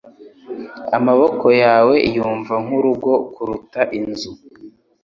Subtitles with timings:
[0.97, 4.31] Amaboko yawe yumva ari nk'urugo kuruta inzu